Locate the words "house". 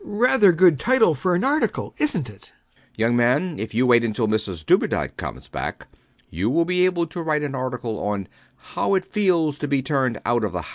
10.63-10.69